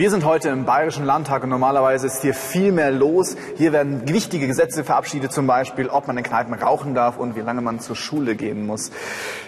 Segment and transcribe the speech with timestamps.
[0.00, 3.36] Wir sind heute im Bayerischen Landtag und normalerweise ist hier viel mehr los.
[3.58, 7.40] Hier werden wichtige Gesetze verabschiedet, zum Beispiel, ob man in Kneipen rauchen darf und wie
[7.40, 8.92] lange man zur Schule gehen muss.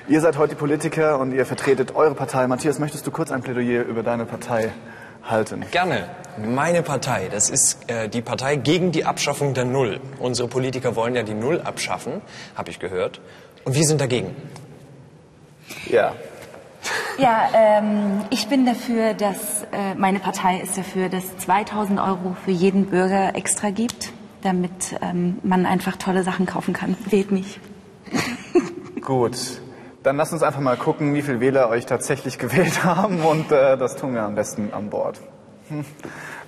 [0.08, 2.46] Ihr seid heute Politiker und ihr vertretet eure Partei.
[2.48, 4.72] Matthias, möchtest du kurz ein Plädoyer über deine Partei
[5.24, 5.64] halten?
[5.70, 6.10] Gerne.
[6.36, 10.00] Meine Partei, das ist äh, die Partei gegen die Abschaffung der Null.
[10.18, 12.20] Unsere Politiker wollen ja die Null abschaffen,
[12.56, 13.22] habe ich gehört.
[13.64, 14.36] Und wir sind dagegen.
[15.86, 16.12] Ja.
[17.18, 22.50] Ja, ähm, ich bin dafür, dass äh, meine Partei ist dafür, dass 2000 Euro für
[22.50, 26.96] jeden Bürger extra gibt, damit ähm, man einfach tolle Sachen kaufen kann.
[27.06, 27.60] Wählt mich.
[29.00, 29.36] Gut.
[30.02, 33.76] Dann lasst uns einfach mal gucken, wie viele Wähler euch tatsächlich gewählt haben und äh,
[33.76, 35.20] das tun wir am besten an Bord.
[35.68, 35.84] Hm.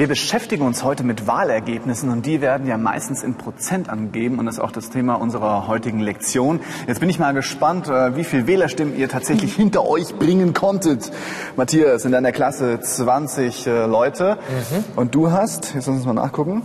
[0.00, 4.46] Wir beschäftigen uns heute mit Wahlergebnissen und die werden ja meistens in Prozent angegeben und
[4.46, 6.60] das ist auch das Thema unserer heutigen Lektion.
[6.86, 11.12] Jetzt bin ich mal gespannt, äh, wie viel Wählerstimmen ihr tatsächlich hinter euch bringen konntet.
[11.54, 14.84] Matthias, in deiner Klasse 20 äh, Leute mhm.
[14.96, 16.62] und du hast, jetzt lass uns mal nachgucken,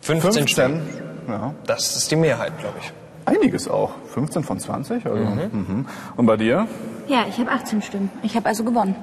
[0.00, 0.88] 15, 15 Stimmen.
[1.28, 1.54] Ja.
[1.66, 2.94] Das ist die Mehrheit, glaube ich.
[3.24, 3.92] Einiges auch.
[4.12, 5.06] 15 von 20?
[5.06, 5.40] Also, mhm.
[5.52, 5.86] Mhm.
[6.16, 6.66] Und bei dir?
[7.08, 8.10] Ja, ich habe 18 Stimmen.
[8.22, 8.94] Ich habe also gewonnen.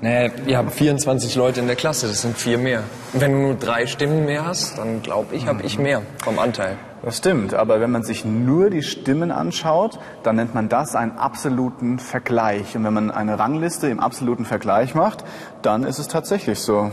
[0.00, 2.82] naja, ihr habt 24 Leute in der Klasse, das sind vier mehr.
[3.12, 6.76] Wenn du nur drei Stimmen mehr hast, dann glaube ich, habe ich mehr vom Anteil.
[7.02, 11.12] Das stimmt, aber wenn man sich nur die Stimmen anschaut, dann nennt man das einen
[11.12, 12.76] absoluten Vergleich.
[12.76, 15.24] Und wenn man eine Rangliste im absoluten Vergleich macht,
[15.62, 16.90] dann ist es tatsächlich so.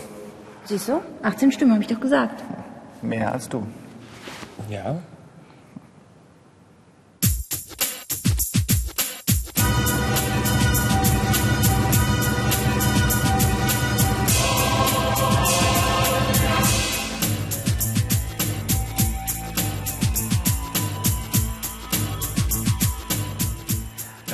[0.65, 1.01] Siehst du?
[1.23, 2.43] 18 Stimmen, habe ich doch gesagt.
[3.01, 3.65] Mehr als du.
[4.69, 4.97] Ja,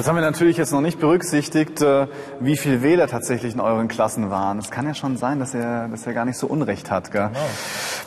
[0.02, 2.08] Das haben wir natürlich jetzt noch nicht berücksichtigt, äh,
[2.40, 4.58] wie viele Wähler tatsächlich in euren Klassen waren.
[4.58, 7.12] Es kann ja schon sein, dass er, dass er gar nicht so Unrecht hat.
[7.12, 7.28] Gell?
[7.28, 7.40] Genau.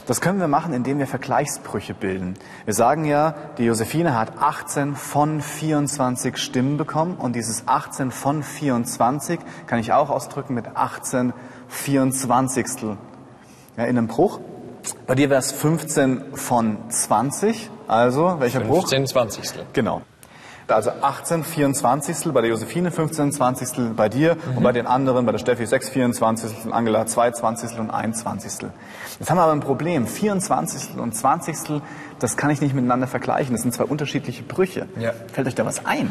[0.08, 2.34] Das können wir machen, indem wir Vergleichsbrüche bilden.
[2.64, 8.42] Wir sagen ja, die Josephine hat 18 von 24 Stimmen bekommen und dieses 18 von
[8.42, 9.38] 24
[9.68, 11.32] kann ich auch ausdrücken mit 18
[11.68, 12.66] 24.
[13.76, 14.40] Ja, in einem Bruch.
[15.06, 17.70] Bei dir wäre es 15 von 20.
[17.86, 18.88] Also, welcher 15 Bruch?
[18.88, 19.52] 15 20.
[19.72, 20.02] Genau.
[20.66, 22.32] Also 18 24.
[22.32, 23.96] bei der Josephine, 15 20.
[23.96, 24.58] bei dir mhm.
[24.58, 26.72] und bei den anderen, bei der Steffi 6 24.
[26.72, 27.78] Angela 2 20.
[27.78, 28.70] und 1 20.
[29.18, 30.06] Jetzt haben wir aber ein Problem.
[30.06, 30.98] 24.
[30.98, 31.82] und 20.
[32.18, 33.52] das kann ich nicht miteinander vergleichen.
[33.52, 34.88] Das sind zwei unterschiedliche Brüche.
[34.98, 35.12] Ja.
[35.32, 36.08] Fällt euch da was ein?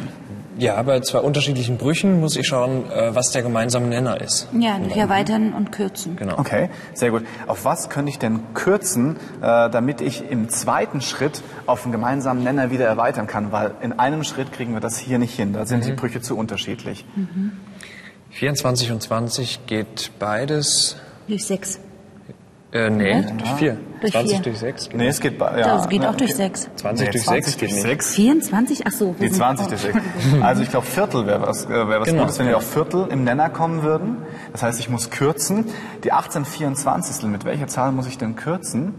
[0.57, 4.47] Ja, bei zwei unterschiedlichen Brüchen muss ich schauen, äh, was der gemeinsame Nenner ist.
[4.57, 6.15] Ja, durch erweitern und kürzen.
[6.15, 6.37] Genau.
[6.37, 7.23] Okay, sehr gut.
[7.47, 12.43] Auf was könnte ich denn kürzen, äh, damit ich im zweiten Schritt auf einen gemeinsamen
[12.43, 13.51] Nenner wieder erweitern kann?
[13.51, 15.53] Weil in einem Schritt kriegen wir das hier nicht hin.
[15.53, 15.87] Da sind mhm.
[15.87, 17.05] die Brüche zu unterschiedlich.
[17.15, 17.53] Mhm.
[18.31, 20.97] 24 und 20 geht beides.
[21.27, 21.79] Durch 6.
[22.73, 23.21] Äh, nee, ja.
[23.21, 23.77] durch 4.
[24.01, 24.41] Durch 20 vier.
[24.41, 24.89] durch 6.
[24.93, 25.51] Nee, es geht, ja.
[25.51, 26.69] Das geht auch durch 6.
[26.75, 27.81] 20 nee, durch 20 6 geht nicht.
[27.83, 28.15] 6.
[28.15, 28.83] 24?
[28.87, 29.15] Ach so.
[29.21, 29.97] Die 20 durch 6.
[30.41, 32.23] Also ich glaube, Viertel wäre was, äh, wär was genau.
[32.23, 34.17] Gutes, wenn wir auf Viertel im Nenner kommen würden.
[34.51, 35.65] Das heißt, ich muss kürzen.
[36.03, 37.27] Die 18 24.
[37.29, 38.95] Mit welcher Zahl muss ich denn kürzen?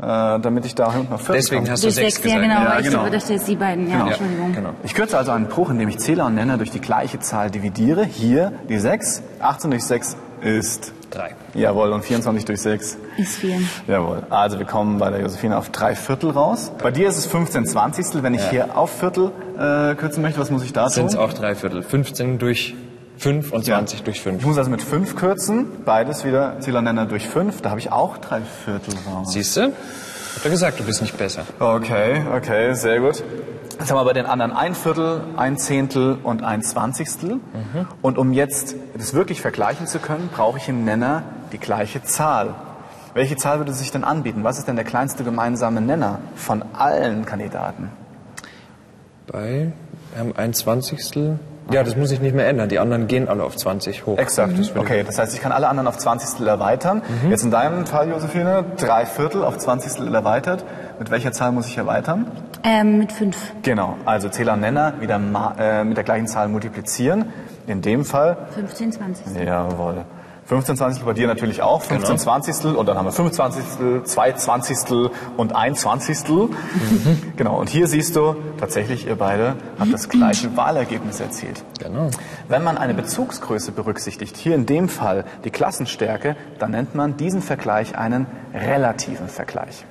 [0.00, 0.04] Äh,
[0.38, 1.72] damit ich da hinten auf Viertel Deswegen komme.
[1.72, 2.42] hast du 6 gesagt.
[2.42, 2.62] Ja, genau.
[2.62, 2.98] Ja, ich genau.
[2.98, 3.88] glaube, das jetzt die beiden.
[3.88, 4.06] Ja, Genau.
[4.08, 4.52] Entschuldigung.
[4.52, 4.70] Genau.
[4.84, 8.04] Ich kürze also einen Bruch, indem ich Zähler und Nenner durch die gleiche Zahl dividiere.
[8.04, 9.22] Hier die 6.
[9.40, 11.34] 18 durch 6 ist 3.
[11.54, 13.60] Jawohl, und 24 durch 6 Ist 4.
[13.86, 14.22] Jawohl.
[14.30, 16.70] Also wir kommen bei der Josephine auf drei Viertel raus.
[16.82, 18.22] Bei dir ist es 15 Zwanzigstel.
[18.22, 18.50] Wenn ich Ja.
[18.50, 21.20] hier auf Viertel äh, kürzen möchte, was muss ich da Sind es tun?
[21.22, 21.82] auch drei Viertel.
[21.82, 22.74] 15 durch
[23.16, 24.44] 5 und 20 durch Ich 5.
[24.44, 25.66] muss also mit 5 kürzen.
[25.84, 27.62] Beides wieder Zählernenner durch 5.
[27.62, 29.32] Da habe ich auch drei Viertel raus.
[29.32, 29.62] Siehst du?
[29.62, 31.42] Hab doch gesagt, du bist nicht besser.
[31.58, 33.24] Okay, okay, sehr gut.
[33.78, 37.38] Jetzt haben wir bei den anderen ein Viertel, ein Zehntel und ein Zwanzigstel.
[38.02, 41.22] Und um jetzt das wirklich vergleichen zu können, brauche ich im Nenner
[41.52, 42.54] die gleiche Zahl.
[43.14, 44.44] Welche Zahl würde sich denn anbieten?
[44.44, 47.90] Was ist denn der kleinste gemeinsame Nenner von allen Kandidaten?
[49.30, 49.72] Bei,
[50.12, 51.38] wir haben ein Zwanzigstel.
[51.70, 52.68] Ja, das muss ich nicht mehr ändern.
[52.70, 54.16] Die anderen gehen alle auf 20 hoch.
[54.18, 54.58] Exakt.
[54.58, 57.02] Ich- Okay, das heißt, ich kann alle anderen auf Zwanzigstel erweitern.
[57.28, 60.64] Jetzt in deinem Fall, Josephine, drei Viertel auf Zwanzigstel erweitert.
[60.98, 62.26] Mit welcher Zahl muss ich erweitern?
[62.62, 63.54] Ähm, mit 5.
[63.62, 65.20] Genau, also Zähler und Nenner wieder
[65.58, 67.26] äh, mit der gleichen Zahl multiplizieren.
[67.66, 69.36] In dem Fall 15, 20.
[69.44, 70.04] Jawohl.
[70.48, 71.82] 15 Zwanzigstel bei dir natürlich auch.
[71.82, 72.16] 15 genau.
[72.16, 76.46] Zwanzigstel und dann haben wir 25, 2 Zwanzigstel und 1 Zwanzigstel.
[76.46, 77.32] Mhm.
[77.36, 77.60] Genau.
[77.60, 81.62] Und hier siehst du tatsächlich, ihr beide habt das gleiche Wahlergebnis erzielt.
[81.78, 82.08] Genau.
[82.48, 87.42] Wenn man eine Bezugsgröße berücksichtigt, hier in dem Fall die Klassenstärke, dann nennt man diesen
[87.42, 89.84] Vergleich einen relativen Vergleich.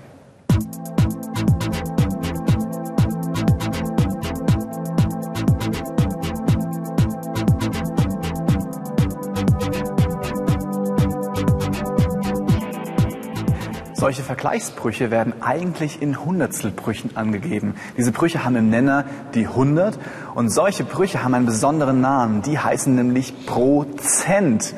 [13.99, 17.73] Solche Vergleichsbrüche werden eigentlich in Hundertstelbrüchen angegeben.
[17.97, 19.97] Diese Brüche haben im Nenner die 100
[20.35, 22.43] und solche Brüche haben einen besonderen Namen.
[22.43, 24.75] Die heißen nämlich Prozent.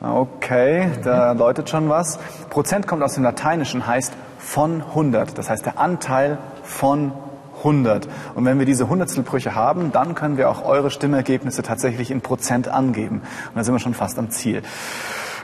[0.00, 2.20] Okay, da läutet schon was.
[2.48, 5.36] Prozent kommt aus dem Lateinischen, heißt von 100.
[5.36, 7.10] Das heißt der Anteil von
[7.58, 8.06] 100.
[8.36, 12.68] Und wenn wir diese Hundertstelbrüche haben, dann können wir auch eure Stimmergebnisse tatsächlich in Prozent
[12.68, 13.22] angeben.
[13.48, 14.62] Und da sind wir schon fast am Ziel.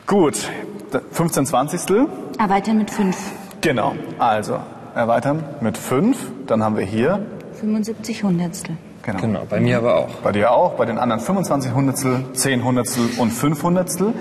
[0.06, 0.48] Gut,
[1.12, 2.06] 15 Zwanzigstel.
[2.40, 3.14] Erweitern mit 5.
[3.60, 4.60] Genau, also
[4.94, 6.16] erweitern mit 5.
[6.46, 7.20] Dann haben wir hier
[7.60, 8.78] 75 Hundertstel.
[9.02, 9.20] Genau.
[9.20, 10.08] genau, bei mir aber auch.
[10.22, 14.14] Bei dir auch, bei den anderen 25 Hundertstel, 10 Hundertstel und 5 Hundertstel.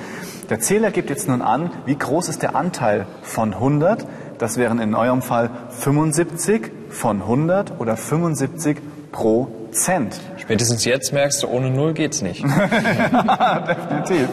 [0.50, 4.06] Der Zähler gibt jetzt nun an, wie groß ist der Anteil von 100.
[4.38, 8.80] Das wären in eurem Fall 75 von 100 oder 75
[9.14, 10.20] pro Cent.
[10.36, 12.44] Spätestens jetzt merkst du, ohne Null geht's nicht.
[13.68, 14.28] Definitiv.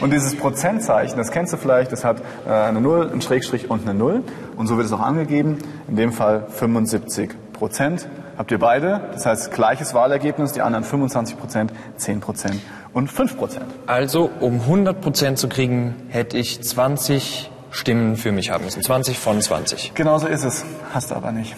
[0.00, 3.82] Und dieses Prozentzeichen, das kennst du vielleicht, das hat äh, eine Null, einen Schrägstrich und
[3.82, 4.22] eine Null.
[4.56, 5.58] Und so wird es auch angegeben.
[5.88, 9.08] In dem Fall 75 Prozent habt ihr beide.
[9.12, 12.60] Das heißt, gleiches Wahlergebnis, die anderen 25 Prozent, 10 Prozent
[12.92, 13.66] und 5 Prozent.
[13.86, 18.82] Also, um 100 Prozent zu kriegen, hätte ich 20 Stimmen für mich haben müssen.
[18.82, 19.94] 20 von 20.
[19.94, 20.64] Genau so ist es.
[20.92, 21.54] Hast du aber nicht.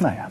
[0.00, 0.28] Naja.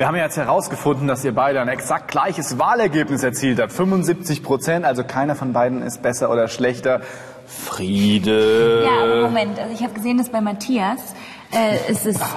[0.00, 3.70] Wir haben jetzt herausgefunden, dass ihr beide ein exakt gleiches Wahlergebnis erzielt habt.
[3.70, 7.02] 75 Prozent, also keiner von beiden ist besser oder schlechter.
[7.46, 8.86] Friede.
[8.86, 11.14] Ja, aber Moment, also ich habe gesehen, dass bei Matthias
[11.52, 12.22] äh, es ist...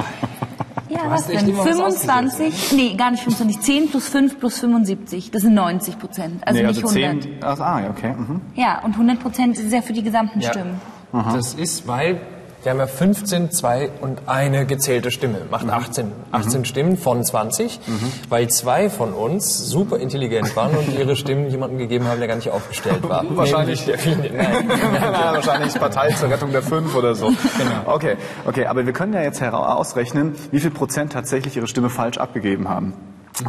[0.90, 1.56] Ja, was denn?
[1.56, 6.62] 25, nee, gar nicht 25, 10 plus 5 plus 75, das sind 90 Prozent, also
[6.62, 7.24] nee, nicht also 100.
[7.24, 8.14] 10, ach, ah, okay.
[8.16, 8.42] Mhm.
[8.54, 10.52] Ja, und 100 Prozent ist ja für die gesamten ja.
[10.52, 10.80] Stimmen.
[11.12, 11.36] Aha.
[11.36, 12.22] Das ist, weil
[12.64, 15.40] wir haben ja 15, 2 und eine gezählte Stimme.
[15.52, 16.12] Macht 18, mhm.
[16.32, 16.66] 18 mhm.
[16.66, 18.12] Stimmen von 20, mhm.
[18.30, 22.36] weil zwei von uns super intelligent waren und ihre Stimmen jemandem gegeben haben, der gar
[22.36, 23.26] nicht aufgestellt war.
[23.36, 27.28] wahrscheinlich der Nein, nein, nein, wahrscheinlich Partei zur Rettung der Fünf oder so.
[27.28, 27.94] Genau.
[27.94, 28.16] Okay,
[28.46, 32.70] okay, aber wir können ja jetzt ausrechnen, wie viel Prozent tatsächlich ihre Stimme falsch abgegeben
[32.70, 32.94] haben.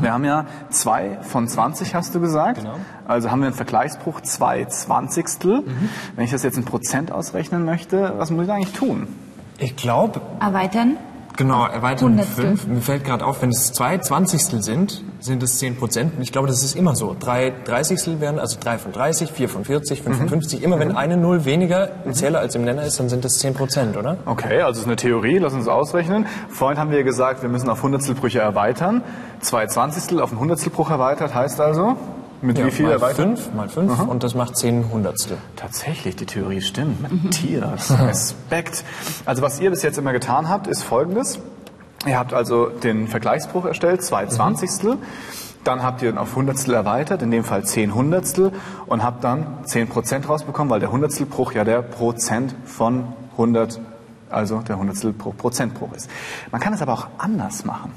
[0.01, 2.61] Wir haben ja zwei von 20, hast du gesagt.
[2.61, 2.77] Genau.
[3.07, 5.61] Also haben wir einen Vergleichsbruch zwei Zwanzigstel.
[5.61, 5.91] Mhm.
[6.17, 9.09] Wenn ich das jetzt in Prozent ausrechnen möchte, was muss ich eigentlich tun?
[9.59, 10.21] Ich glaube...
[10.41, 10.97] Erweitern?
[11.37, 12.67] Genau, erweitern um fünf.
[12.67, 16.15] Mir fällt gerade auf, wenn es zwei Zwanzigstel sind, sind es zehn Prozent.
[16.17, 17.17] Und ich glaube, das ist immer so.
[17.19, 20.61] Drei Dreißigstel werden, also drei von 30, vier von 40, fünf von 50.
[20.61, 20.65] Mhm.
[20.65, 23.53] Immer wenn eine Null weniger im Zähler als im Nenner ist, dann sind das zehn
[23.53, 24.19] Prozent, oder?
[24.27, 26.27] Okay, also es ist eine Theorie, lass uns ausrechnen.
[26.49, 29.03] Vorhin haben wir gesagt, wir müssen auf Hundertstelbrüche erweitern.
[29.41, 31.97] Zwei Zwanzigstel auf einen Hundertstelbruch erweitert heißt also?
[32.45, 33.17] Mit ja, wie viel erweitert?
[33.17, 34.03] Fünf, mal fünf Aha.
[34.03, 35.39] und das macht zehn Hundertstel.
[35.57, 37.01] Tatsächlich, die Theorie stimmt.
[37.01, 38.85] Matthias, Respekt.
[39.25, 41.39] Also was ihr bis jetzt immer getan habt, ist folgendes.
[42.07, 44.97] Ihr habt also den Vergleichsbruch erstellt, zwei Zwanzigstel.
[44.97, 45.03] Mhm.
[45.65, 48.53] Dann habt ihr auf Hundertstel erweitert, in dem Fall zehn Hundertstel
[48.85, 53.81] und habt dann zehn Prozent rausbekommen, weil der Hundertstelbruch ja der Prozent von 100,
[54.29, 56.11] also der Hundertstel pro Prozentbruch ist.
[56.53, 57.93] Man kann es aber auch anders machen.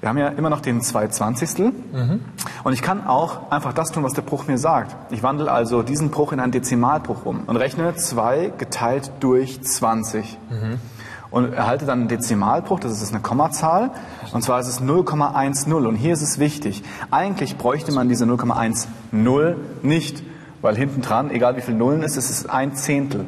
[0.00, 1.72] Wir haben ja immer noch den zwei Zwanzigstel.
[1.92, 2.20] Mhm.
[2.62, 4.94] Und ich kann auch einfach das tun, was der Bruch mir sagt.
[5.12, 10.38] Ich wandle also diesen Bruch in einen Dezimalbruch um und rechne 2 geteilt durch 20.
[10.50, 10.78] Mhm.
[11.30, 13.90] Und erhalte dann einen Dezimalbruch, das ist eine Kommazahl.
[14.32, 15.72] Und zwar ist es 0,10.
[15.72, 16.82] Und hier ist es wichtig.
[17.10, 20.22] Eigentlich bräuchte man diese 0,10 nicht
[20.60, 23.22] weil hinten dran, egal wie viel Nullen es ist, ist es ein Zehntel.
[23.22, 23.26] Mhm.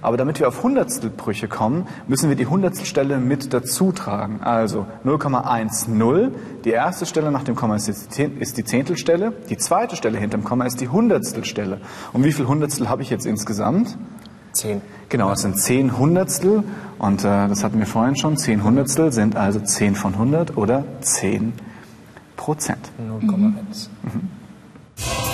[0.00, 4.40] Aber damit wir auf Hundertstelbrüche kommen, müssen wir die Hundertstelstelle mit dazu tragen.
[4.42, 6.30] Also 0,10,
[6.64, 10.64] die erste Stelle nach dem Komma ist die Zehntelstelle, die zweite Stelle hinter dem Komma
[10.64, 11.80] ist die Hundertstelstelle.
[12.12, 13.96] Und wie viel Hundertstel habe ich jetzt insgesamt?
[14.52, 14.82] Zehn.
[15.08, 16.62] Genau, es sind zehn Hundertstel
[16.98, 18.36] und äh, das hatten wir vorhin schon.
[18.36, 21.54] Zehn Hundertstel sind also zehn von hundert oder zehn
[22.36, 22.90] Prozent.
[23.00, 23.22] 0,1.
[23.22, 23.52] Mhm.
[24.02, 25.31] Mhm.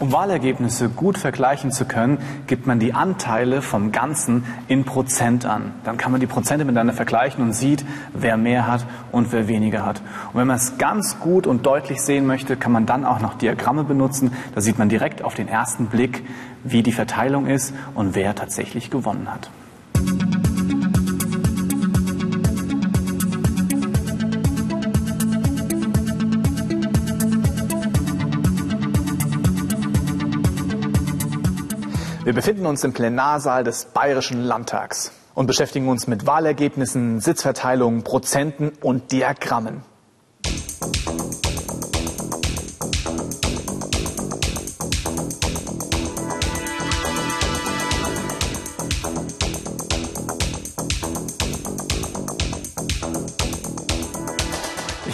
[0.00, 5.72] Um Wahlergebnisse gut vergleichen zu können, gibt man die Anteile vom Ganzen in Prozent an.
[5.82, 9.84] Dann kann man die Prozente miteinander vergleichen und sieht, wer mehr hat und wer weniger
[9.84, 10.00] hat.
[10.32, 13.34] Und wenn man es ganz gut und deutlich sehen möchte, kann man dann auch noch
[13.34, 14.32] Diagramme benutzen.
[14.54, 16.24] Da sieht man direkt auf den ersten Blick,
[16.62, 19.50] wie die Verteilung ist und wer tatsächlich gewonnen hat.
[32.28, 38.72] Wir befinden uns im Plenarsaal des Bayerischen Landtags und beschäftigen uns mit Wahlergebnissen, Sitzverteilungen, Prozenten
[38.82, 39.80] und Diagrammen.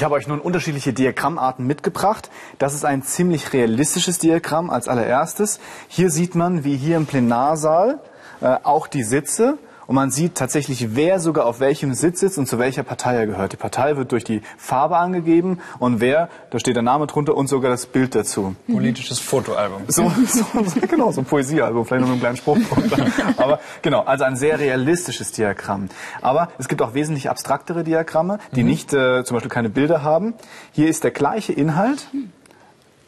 [0.04, 2.30] Habe euch nun unterschiedliche Diagrammarten mitgebracht.
[2.58, 5.58] Das ist ein ziemlich realistisches Diagramm als allererstes.
[5.88, 8.00] Hier sieht man, wie hier im Plenarsaal,
[8.40, 12.46] äh, auch die Sitze und man sieht tatsächlich, wer sogar auf welchem Sitz sitzt und
[12.46, 13.52] zu welcher Partei er gehört.
[13.52, 17.48] Die Partei wird durch die Farbe angegeben und wer, da steht der Name drunter und
[17.48, 18.56] sogar das Bild dazu.
[18.70, 19.82] Politisches Fotoalbum.
[19.88, 20.44] So, so,
[20.88, 23.06] genau, so ein Poesiealbum, vielleicht noch mit einem kleinen Spruch drunter.
[23.36, 25.88] Aber genau, also ein sehr realistisches Diagramm.
[26.20, 28.68] Aber es gibt auch wesentlich abstraktere Diagramme, die mhm.
[28.68, 30.34] nicht äh, zum Beispiel keine Bilder haben.
[30.72, 32.08] Hier ist der gleiche Inhalt,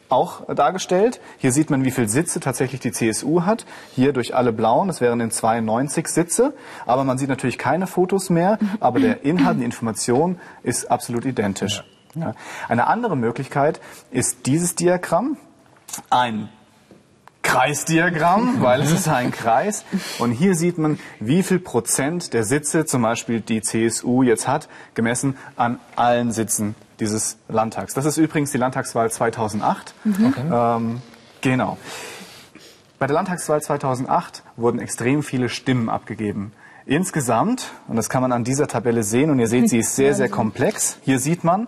[0.09, 1.19] auch dargestellt.
[1.37, 3.65] Hier sieht man, wie viele Sitze tatsächlich die CSU hat.
[3.95, 6.53] Hier durch alle blauen, das wären in 92 Sitze.
[6.85, 8.57] Aber man sieht natürlich keine Fotos mehr.
[8.79, 11.83] Aber der Inhalt, die Information ist absolut identisch.
[12.15, 12.33] Ja.
[12.67, 13.79] Eine andere Möglichkeit
[14.11, 15.37] ist dieses Diagramm.
[16.09, 16.49] Ein
[17.43, 19.85] Kreisdiagramm, weil es ist ein Kreis.
[20.19, 24.67] Und hier sieht man, wie viel Prozent der Sitze zum Beispiel die CSU jetzt hat,
[24.95, 27.93] gemessen an allen Sitzen dieses Landtags.
[27.93, 29.93] Das ist übrigens die Landtagswahl 2008.
[30.03, 30.25] Mhm.
[30.25, 30.43] Okay.
[30.51, 31.01] Ähm,
[31.41, 31.77] genau.
[32.99, 36.51] Bei der Landtagswahl 2008 wurden extrem viele Stimmen abgegeben.
[36.85, 40.15] Insgesamt, und das kann man an dieser Tabelle sehen, und ihr seht, sie ist sehr,
[40.15, 40.97] sehr komplex.
[41.03, 41.67] Hier sieht man,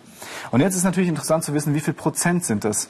[0.50, 2.88] Und jetzt ist natürlich interessant zu wissen, wie viel Prozent sind das?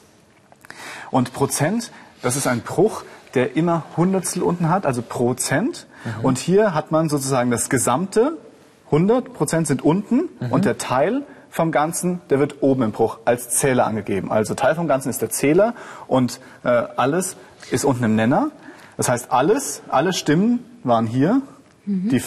[1.11, 1.91] Und Prozent,
[2.21, 3.03] das ist ein Bruch,
[3.33, 5.87] der immer Hundertstel unten hat, also Prozent.
[6.03, 6.25] Mhm.
[6.25, 8.37] Und hier hat man sozusagen das gesamte,
[8.85, 10.51] 100 Prozent sind unten mhm.
[10.51, 14.31] und der Teil vom Ganzen, der wird oben im Bruch als Zähler angegeben.
[14.31, 15.73] Also Teil vom Ganzen ist der Zähler
[16.07, 17.35] und äh, alles
[17.71, 18.51] ist unten im Nenner.
[18.95, 21.41] Das heißt, alles, alle Stimmen waren hier
[21.87, 22.09] Mhm.
[22.09, 22.19] Die